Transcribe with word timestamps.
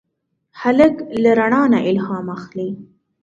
هلک 0.61 0.95
له 1.21 1.31
رڼا 1.39 1.61
نه 1.73 1.79
الهام 1.89 2.27
اخلي. 2.37 2.69